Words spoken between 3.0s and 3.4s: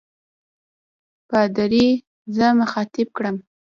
کړم.